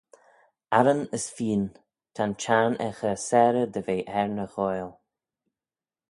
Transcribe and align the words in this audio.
Arran 0.77 1.01
as 1.17 1.25
feeyn, 1.35 1.65
ta'n 2.15 2.31
çhiarn 2.41 2.75
er 2.85 2.93
chur 2.99 3.17
sarey 3.27 3.67
dy 3.73 3.81
ve 3.87 3.97
er 4.19 4.29
ny 4.35 4.45
ghoaill. 4.53 4.91